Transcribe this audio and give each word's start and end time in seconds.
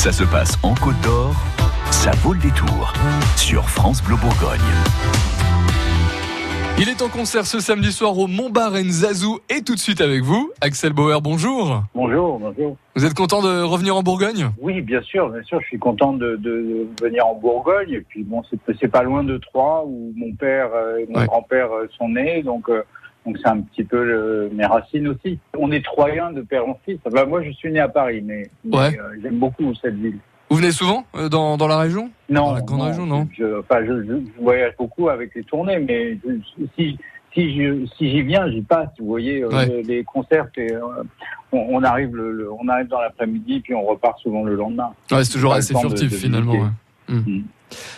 Ça 0.00 0.12
se 0.12 0.24
passe 0.24 0.58
en 0.62 0.74
Côte 0.74 0.98
d'Or, 1.02 1.34
ça 1.90 2.10
vaut 2.22 2.32
le 2.32 2.38
détour 2.40 2.94
sur 3.36 3.68
France 3.68 4.02
Bleu 4.02 4.16
Bourgogne. 4.16 4.58
Il 6.78 6.88
est 6.88 7.02
en 7.02 7.08
concert 7.10 7.44
ce 7.44 7.60
samedi 7.60 7.92
soir 7.92 8.16
au 8.18 8.26
Montbar 8.26 8.72
Zazou 8.88 9.40
et 9.50 9.60
tout 9.60 9.74
de 9.74 9.78
suite 9.78 10.00
avec 10.00 10.22
vous, 10.22 10.50
Axel 10.62 10.94
Bauer, 10.94 11.20
bonjour. 11.20 11.82
Bonjour, 11.94 12.38
bonjour. 12.38 12.78
Vous 12.96 13.04
êtes 13.04 13.12
content 13.12 13.42
de 13.42 13.60
revenir 13.62 13.94
en 13.94 14.02
Bourgogne? 14.02 14.48
Oui, 14.58 14.80
bien 14.80 15.02
sûr, 15.02 15.28
bien 15.28 15.42
sûr, 15.42 15.60
je 15.60 15.66
suis 15.66 15.78
content 15.78 16.14
de, 16.14 16.36
de 16.36 16.86
venir 17.02 17.26
en 17.26 17.34
Bourgogne. 17.34 17.90
Et 17.90 18.00
puis 18.00 18.22
bon, 18.24 18.40
c'est 18.80 18.88
pas 18.88 19.02
loin 19.02 19.22
de 19.22 19.36
Troyes 19.36 19.84
où 19.84 20.14
mon 20.16 20.32
père 20.34 20.70
et 20.98 21.06
mon 21.12 21.20
Ouais. 21.20 21.26
grand-père 21.26 21.70
euh, 21.72 21.86
sont 21.98 22.08
nés, 22.08 22.42
donc 22.42 22.70
euh, 22.70 22.82
donc 23.26 23.36
c'est 23.38 23.48
un 23.48 23.60
petit 23.60 23.84
peu 23.84 24.02
le- 24.04 24.50
mes 24.54 24.64
racines 24.66 25.08
aussi. 25.08 25.38
On 25.58 25.70
est 25.72 25.84
troyens 25.84 26.32
de 26.32 26.40
père 26.42 26.66
en 26.68 26.78
fils. 26.84 26.98
Enfin, 27.04 27.24
moi, 27.26 27.42
je 27.42 27.50
suis 27.50 27.70
né 27.70 27.80
à 27.80 27.88
Paris, 27.88 28.22
mais, 28.24 28.48
mais, 28.64 28.76
Ouais. 28.76 28.98
euh, 28.98 29.16
j'aime 29.22 29.38
beaucoup 29.38 29.74
cette 29.74 29.94
ville. 29.96 30.18
Vous 30.48 30.56
venez 30.56 30.72
souvent 30.72 31.04
euh, 31.14 31.28
dans, 31.28 31.56
dans 31.56 31.68
la 31.68 31.78
région? 31.78 32.10
Non, 32.28 32.46
Dans 32.48 32.54
la 32.54 32.60
grande 32.62 32.82
région, 32.82 33.06
non? 33.06 33.28
je, 33.36 33.60
enfin, 33.60 33.84
je, 33.86 34.02
je- 34.02 34.26
je 34.36 34.42
voyage 34.42 34.72
beaucoup 34.78 35.08
avec 35.08 35.34
les 35.34 35.44
tournées, 35.44 35.78
mais 35.78 36.18
si 36.76 36.98
si 37.32 37.48
j'y 38.00 38.22
viens, 38.22 38.50
j'y 38.50 38.60
passe. 38.62 38.88
Vous 38.98 39.06
voyez, 39.06 39.44
euh, 39.44 39.48
Ouais. 39.50 39.82
les, 39.84 40.02
concerts, 40.02 40.48
euh, 40.58 40.80
on, 41.52 41.58
on 41.70 41.82
arrive 41.84 42.16
le, 42.16 42.32
le- 42.32 42.52
on 42.52 42.66
arrive 42.66 42.88
dans 42.88 43.00
l'après-midi, 43.00 43.60
puis 43.60 43.72
on 43.74 43.84
repart 43.84 44.18
souvent 44.18 44.42
le 44.42 44.56
lendemain. 44.56 44.92
Ouais, 45.12 45.22
c'est 45.22 45.34
toujours 45.34 45.52
assez 45.54 45.72
de- 45.72 45.78
furtif 45.78 46.10
de 46.10 46.16
finalement. 46.16 46.52
ouais. 46.54 46.68
Hmm. 47.10 47.18
Mm. 47.26 47.44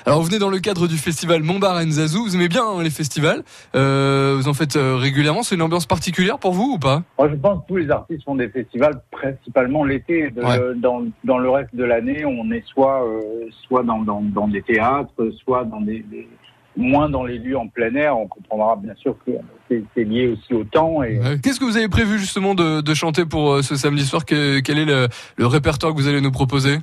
Alors 0.04 0.20
vous 0.20 0.26
venez 0.26 0.38
dans 0.38 0.50
le 0.50 0.58
cadre 0.58 0.86
du 0.86 0.96
festival 0.98 1.42
Montbar 1.42 1.82
Zazou. 1.88 2.24
Vous 2.24 2.34
aimez 2.34 2.48
bien 2.48 2.62
hein, 2.64 2.82
les 2.82 2.90
festivals 2.90 3.42
Euh, 3.74 4.34
Vous 4.36 4.48
en 4.48 4.52
faites 4.54 4.76
euh, 4.76 4.96
régulièrement. 4.96 5.42
C'est 5.42 5.54
une 5.54 5.62
ambiance 5.62 5.86
particulière 5.86 6.38
pour 6.38 6.52
vous 6.52 6.72
ou 6.74 6.78
pas? 6.78 7.02
Moi, 7.18 7.28
je 7.30 7.36
pense 7.36 7.62
que 7.62 7.68
tous 7.68 7.76
les 7.76 7.90
artistes 7.90 8.22
font 8.24 8.34
des 8.34 8.48
festivals 8.50 9.00
principalement 9.10 9.84
l'été. 9.84 10.30
Ouais. 10.36 10.58
Dans, 10.76 11.04
dans 11.24 11.38
le 11.38 11.48
reste 11.48 11.74
de 11.74 11.84
l'année, 11.84 12.24
on 12.26 12.50
est 12.50 12.64
soit, 12.66 13.02
euh, 13.06 13.20
soit 13.66 13.82
dans, 13.82 14.00
dans, 14.02 14.20
dans 14.20 14.48
des 14.48 14.60
théâtres, 14.62 15.12
soit 15.42 15.64
dans 15.64 15.80
des, 15.80 16.00
des- 16.10 16.28
moins 16.76 17.08
dans 17.10 17.24
les 17.24 17.38
lieux 17.38 17.56
en 17.58 17.68
plein 17.68 17.94
air. 17.94 18.18
On 18.18 18.26
comprendra 18.26 18.76
bien 18.76 18.94
sûr 18.96 19.14
que 19.26 19.32
c'est 19.70 19.82
c'est 19.94 20.04
lié 20.04 20.28
aussi 20.28 20.54
au 20.54 20.64
temps. 20.64 21.02
Et 21.02 21.18
Ouais. 21.18 21.38
Qu'est-ce 21.42 21.60
que 21.60 21.64
vous 21.64 21.76
avez 21.76 21.88
prévu 21.88 22.18
justement 22.18 22.54
de, 22.54 22.80
de 22.82 22.94
chanter 22.94 23.24
pour 23.24 23.52
euh, 23.52 23.62
ce 23.62 23.76
samedi 23.76 24.04
soir? 24.04 24.24
Que- 24.26 24.60
Quel 24.60 24.78
est 24.78 24.84
le, 24.86 25.08
le 25.36 25.46
répertoire 25.46 25.92
que 25.94 25.98
vous 25.98 26.08
allez 26.08 26.20
nous 26.20 26.30
proposer? 26.32 26.78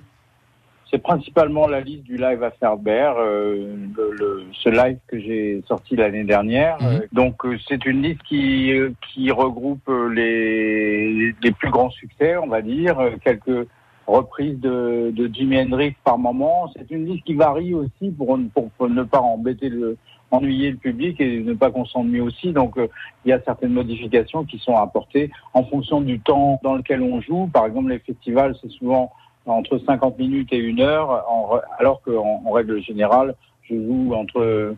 C'est 0.91 0.97
principalement 1.01 1.67
la 1.67 1.81
liste 1.81 2.03
du 2.03 2.17
live 2.17 2.41
à 2.43 2.51
Ferbert, 2.51 3.15
euh, 3.17 3.75
le, 3.95 4.11
le- 4.17 4.43
ce 4.53 4.69
live 4.69 4.97
que 5.07 5.19
j'ai 5.19 5.61
sorti 5.67 5.95
l'année 5.95 6.23
dernière. 6.23 6.77
Euh, 6.81 6.99
Donc 7.13 7.45
euh, 7.45 7.57
c'est 7.67 7.85
une 7.85 8.01
liste 8.01 8.23
qui, 8.23 8.71
euh, 8.73 8.91
qui 9.13 9.29
regroupe 9.31 9.87
les, 10.11 11.33
les 11.43 11.51
plus 11.51 11.69
grands 11.69 11.89
succès, 11.91 12.37
on 12.37 12.47
va 12.47 12.61
dire, 12.61 12.97
quelques 13.23 13.67
reprises 14.07 14.59
de, 14.59 15.11
de 15.15 15.27
Jimi 15.33 15.59
Hendrix 15.61 15.93
par 16.03 16.17
moment. 16.17 16.71
C'est 16.75 16.89
une 16.89 17.05
liste 17.05 17.23
qui 17.25 17.35
varie 17.35 17.73
aussi 17.73 18.09
pour, 18.17 18.39
pour, 18.53 18.69
pour 18.71 18.89
ne 18.89 19.03
pas 19.03 19.19
embêter 19.19 19.69
le 19.69 19.97
ennuyer 20.31 20.69
le 20.69 20.77
public 20.77 21.19
et 21.21 21.39
ne 21.41 21.53
pas 21.55 21.71
qu'on 21.71 21.85
s'ennuie 21.85 22.21
aussi. 22.21 22.51
Donc 22.51 22.77
euh, 22.77 22.87
il 23.25 23.29
y 23.29 23.33
a 23.33 23.41
certaines 23.41 23.73
modifications 23.73 24.43
qui 24.45 24.59
sont 24.59 24.75
apportées 24.75 25.31
en 25.55 25.63
fonction 25.63 26.01
du 26.01 26.19
temps 26.19 26.59
dans 26.63 26.75
lequel 26.75 27.01
on 27.01 27.19
joue. 27.21 27.47
Par 27.51 27.65
exemple, 27.65 27.89
les 27.89 27.99
festivals, 27.99 28.55
c'est 28.61 28.69
souvent 28.71 29.11
entre 29.49 29.77
50 29.85 30.17
minutes 30.19 30.49
et 30.51 30.57
une 30.57 30.81
heure, 30.81 31.25
en 31.29 31.59
alors 31.79 32.01
qu'en 32.01 32.41
en 32.45 32.51
règle 32.51 32.81
générale, 32.81 33.35
je 33.63 33.75
joue 33.75 34.13
entre 34.13 34.73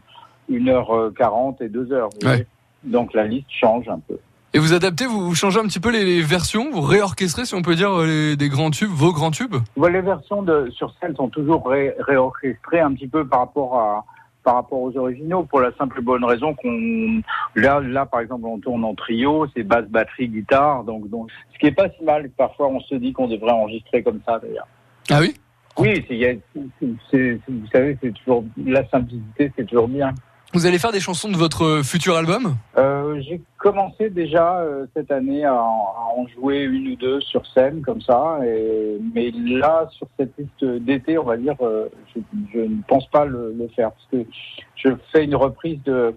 1h40 0.49 1.61
et 1.63 1.69
2 1.69 1.91
heures. 1.93 2.09
vous 2.13 2.27
Ouais. 2.27 2.33
voyez. 2.33 2.47
Donc 2.83 3.13
la 3.13 3.25
liste 3.25 3.47
change 3.49 3.87
un 3.89 3.99
peu. 3.99 4.17
Et 4.53 4.59
vous 4.59 4.73
adaptez, 4.73 5.05
vous, 5.05 5.21
vous 5.29 5.35
changez 5.35 5.59
un 5.59 5.63
petit 5.63 5.79
peu 5.79 5.91
les, 5.91 6.03
les 6.03 6.21
versions, 6.21 6.71
vous 6.71 6.81
réorchestrez, 6.81 7.45
si 7.45 7.55
on 7.55 7.61
peut 7.61 7.75
dire, 7.75 7.99
les- 7.99 8.35
des 8.35 8.49
grands 8.49 8.69
tubes, 8.71 8.89
vos 8.91 9.13
grands 9.13 9.31
tubes? 9.31 9.55
Les 9.77 10.01
versions 10.01 10.41
de, 10.41 10.69
sur 10.71 10.93
scène 10.99 11.15
sont 11.15 11.29
toujours 11.29 11.65
ré- 11.67 11.95
réorchestrées 11.99 12.81
un 12.81 12.91
petit 12.93 13.07
peu 13.07 13.25
par 13.25 13.39
rapport 13.41 13.77
à 13.79 14.05
par 14.43 14.55
rapport 14.55 14.79
aux 14.81 14.97
originaux 14.97 15.43
pour 15.43 15.59
la 15.61 15.71
simple 15.77 15.99
et 15.99 16.01
bonne 16.01 16.25
raison 16.25 16.55
qu'on 16.55 17.21
là 17.55 17.79
là 17.81 18.05
par 18.05 18.19
exemple 18.21 18.45
on 18.45 18.59
tourne 18.59 18.83
en 18.85 18.95
trio 18.95 19.45
c'est 19.55 19.63
basse 19.63 19.87
batterie 19.89 20.29
guitare 20.29 20.83
donc 20.83 21.09
donc 21.09 21.29
ce 21.53 21.59
qui 21.59 21.65
est 21.67 21.71
pas 21.71 21.89
si 21.89 22.03
mal 22.03 22.29
parfois 22.31 22.67
on 22.69 22.79
se 22.79 22.95
dit 22.95 23.11
qu'on 23.13 23.27
devrait 23.27 23.51
enregistrer 23.51 24.03
comme 24.03 24.21
ça 24.25 24.39
d'ailleurs. 24.39 24.67
Ah 25.09 25.19
oui? 25.19 25.33
Oui 25.77 26.05
vous 26.81 27.67
savez 27.71 27.97
c'est 28.01 28.13
toujours 28.13 28.43
la 28.57 28.87
simplicité 28.89 29.51
c'est 29.55 29.65
toujours 29.65 29.87
bien. 29.87 30.11
Vous 30.53 30.65
allez 30.65 30.79
faire 30.79 30.91
des 30.91 30.99
chansons 30.99 31.29
de 31.31 31.37
votre 31.37 31.81
futur 31.81 32.17
album? 32.17 32.55
Euh, 32.77 33.21
j'ai 33.21 33.39
commencé 33.57 34.09
déjà 34.09 34.59
euh, 34.59 34.85
cette 34.93 35.09
année 35.09 35.45
à, 35.45 35.53
en- 35.55 35.93
à 35.97 36.13
en 36.17 36.27
jouer 36.27 36.63
une 36.63 36.89
ou 36.89 36.95
deux 36.97 37.21
sur 37.21 37.45
scène 37.47 37.81
comme 37.81 38.01
ça, 38.01 38.37
et, 38.45 38.97
mais 39.15 39.31
là 39.31 39.87
sur 39.91 40.07
cette 40.19 40.37
liste 40.37 40.65
d'été, 40.83 41.17
on 41.17 41.23
va 41.23 41.37
dire, 41.37 41.55
euh, 41.61 41.87
je, 42.13 42.19
je 42.53 42.59
ne 42.59 42.81
pense 42.85 43.07
pas 43.07 43.23
le, 43.23 43.55
le 43.57 43.69
faire 43.69 43.91
parce 43.93 44.07
que 44.11 44.29
je 44.75 44.89
fais 45.13 45.23
une 45.23 45.35
reprise 45.35 45.79
de 45.85 46.13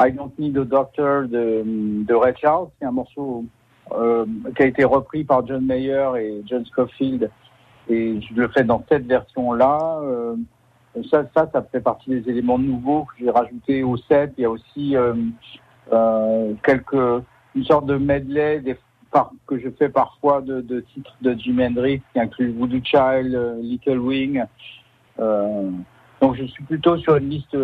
I 0.00 0.12
Don't 0.12 0.32
Need 0.38 0.56
a 0.58 0.64
Doctor 0.64 1.28
de, 1.28 1.62
de 1.64 2.14
Ray 2.14 2.34
Charles, 2.40 2.68
qui 2.78 2.84
est 2.84 2.86
un 2.86 2.92
morceau 2.92 3.44
euh, 3.92 4.26
qui 4.56 4.62
a 4.62 4.66
été 4.66 4.84
repris 4.84 5.24
par 5.24 5.46
John 5.46 5.64
Mayer 5.64 6.10
et 6.18 6.42
John 6.46 6.64
Scofield, 6.66 7.30
et 7.88 8.20
je 8.20 8.34
le 8.34 8.48
fais 8.48 8.64
dans 8.64 8.84
cette 8.88 9.06
version-là. 9.06 10.00
Euh, 10.02 10.36
ça, 11.10 11.24
ça, 11.34 11.48
ça 11.52 11.62
fait 11.70 11.80
partie 11.80 12.10
des 12.10 12.28
éléments 12.30 12.58
nouveaux 12.58 13.04
que 13.04 13.12
j'ai 13.18 13.30
rajoutés 13.30 13.82
au 13.82 13.96
set. 13.96 14.32
Il 14.36 14.42
y 14.42 14.44
a 14.44 14.50
aussi 14.50 14.96
euh, 14.96 15.14
euh, 15.92 16.52
quelques 16.62 17.24
une 17.54 17.64
sorte 17.64 17.86
de 17.86 17.96
medley 17.96 18.60
des, 18.60 18.76
par, 19.10 19.32
que 19.46 19.58
je 19.58 19.68
fais 19.70 19.88
parfois 19.88 20.40
de, 20.42 20.60
de 20.60 20.80
titres 20.80 21.16
de 21.22 21.32
Jimi 21.34 21.64
Hendrix 21.66 22.02
qui 22.12 22.20
inclut 22.20 22.52
Voodoo 22.52 22.80
Child, 22.84 23.34
euh, 23.34 23.60
Little 23.60 23.98
Wing. 23.98 24.44
Euh, 25.18 25.70
donc 26.20 26.36
je 26.36 26.44
suis 26.44 26.62
plutôt 26.64 26.96
sur 26.98 27.16
une 27.16 27.30
liste 27.30 27.56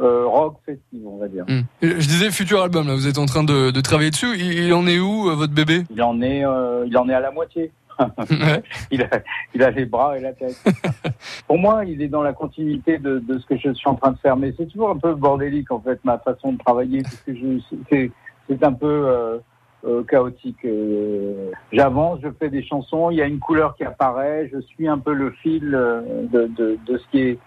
euh, 0.00 0.26
rock 0.26 0.56
festive, 0.66 1.06
on 1.06 1.18
va 1.18 1.28
dire. 1.28 1.44
Hmm. 1.46 1.62
Je 1.82 2.06
disais 2.06 2.30
futur 2.30 2.62
album, 2.62 2.86
là, 2.88 2.94
vous 2.94 3.06
êtes 3.06 3.18
en 3.18 3.26
train 3.26 3.44
de, 3.44 3.70
de 3.70 3.80
travailler 3.80 4.10
dessus. 4.10 4.34
Il, 4.36 4.64
il 4.64 4.74
en 4.74 4.86
est 4.86 4.98
où, 4.98 5.28
euh, 5.28 5.34
votre 5.34 5.52
bébé? 5.52 5.84
Il 5.90 6.02
en 6.02 6.20
est, 6.20 6.44
euh, 6.44 6.84
il 6.86 6.96
en 6.98 7.08
est 7.08 7.14
à 7.14 7.20
la 7.20 7.30
moitié. 7.30 7.70
Ouais. 8.28 8.62
Il 8.90 9.02
a, 9.02 9.08
il 9.54 9.62
a 9.62 9.70
les 9.70 9.84
bras 9.84 10.18
et 10.18 10.20
la 10.20 10.32
tête. 10.32 10.56
Pour 11.46 11.58
moi, 11.58 11.84
il 11.84 12.02
est 12.02 12.08
dans 12.08 12.22
la 12.22 12.32
continuité 12.32 12.98
de, 12.98 13.20
de 13.20 13.38
ce 13.38 13.46
que 13.46 13.56
je 13.56 13.72
suis 13.72 13.88
en 13.88 13.94
train 13.94 14.10
de 14.10 14.18
faire. 14.18 14.36
Mais 14.36 14.52
c'est 14.56 14.66
toujours 14.66 14.90
un 14.90 14.98
peu 14.98 15.14
bordélique, 15.14 15.70
en 15.70 15.80
fait, 15.80 16.00
ma 16.02 16.18
façon 16.18 16.54
de 16.54 16.58
travailler, 16.58 17.02
parce 17.02 17.20
que 17.20 17.32
je, 17.36 18.10
c'est, 18.48 18.64
un 18.64 18.72
peu 18.72 18.86
euh, 18.86 19.38
euh, 19.86 20.02
chaotique. 20.02 20.64
Euh, 20.64 21.52
j'avance, 21.72 22.18
je 22.22 22.28
fais 22.36 22.50
des 22.50 22.64
chansons, 22.64 23.10
il 23.10 23.18
y 23.18 23.22
a 23.22 23.26
une 23.26 23.38
couleur 23.38 23.76
qui 23.76 23.84
apparaît, 23.84 24.50
je 24.52 24.60
suis 24.60 24.88
un 24.88 24.98
peu 24.98 25.12
le 25.12 25.30
fil 25.30 25.70
de, 25.70 26.48
de, 26.48 26.78
de 26.84 26.98
ce 26.98 27.04
qui 27.12 27.20
est 27.20 27.38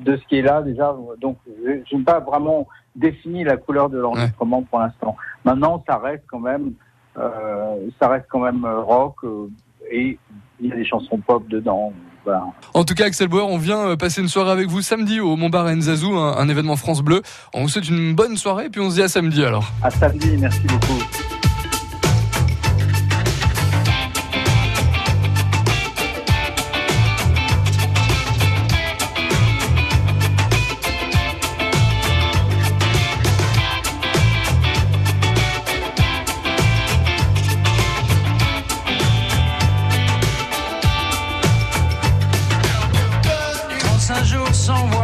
de 0.00 0.16
ce 0.16 0.26
qui 0.26 0.38
est 0.38 0.42
là 0.42 0.62
déjà. 0.62 0.94
Donc, 1.20 1.38
je 1.64 1.96
n'ai 1.96 2.02
pas 2.02 2.20
vraiment 2.20 2.66
défini 2.96 3.44
la 3.44 3.56
couleur 3.56 3.90
de 3.90 3.98
l'enregistrement 3.98 4.62
pour 4.62 4.78
l'instant. 4.78 5.16
Maintenant, 5.44 5.82
ça 5.86 5.98
reste 5.98 6.24
quand 6.28 6.40
même, 6.40 6.72
euh, 7.18 7.76
ça 8.00 8.08
reste 8.08 8.26
quand 8.28 8.40
même 8.40 8.64
euh, 8.64 8.80
rock 8.80 9.16
euh, 9.24 9.48
et 9.90 10.18
il 10.60 10.68
y 10.68 10.72
a 10.72 10.76
des 10.76 10.84
chansons 10.84 11.18
pop 11.18 11.46
dedans. 11.48 11.92
Voilà. 12.24 12.44
En 12.72 12.84
tout 12.84 12.94
cas, 12.94 13.04
Axel 13.04 13.28
Bauer, 13.28 13.46
on 13.46 13.58
vient 13.58 13.88
euh, 13.88 13.96
passer 13.96 14.22
une 14.22 14.28
soirée 14.28 14.50
avec 14.50 14.68
vous 14.68 14.80
samedi 14.80 15.20
au 15.20 15.36
Montbar 15.36 15.68
Zazou, 15.80 16.14
un, 16.14 16.38
un 16.38 16.48
événement 16.48 16.76
France 16.76 17.02
Bleu. 17.02 17.20
On 17.52 17.62
vous 17.62 17.68
souhaite 17.68 17.88
une 17.88 18.14
bonne 18.14 18.36
soirée, 18.36 18.70
puis 18.70 18.80
on 18.80 18.88
se 18.88 18.94
dit 18.94 19.02
à 19.02 19.08
samedi 19.08 19.44
alors. 19.44 19.70
À 19.82 19.90
samedi, 19.90 20.36
merci 20.38 20.62
beaucoup. 20.62 21.33
someone 44.64 45.03